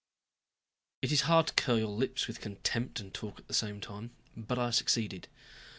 [1.03, 4.09] It is hard to curl your lips with contempt and talk at the same time,
[4.35, 5.27] but I succeeded.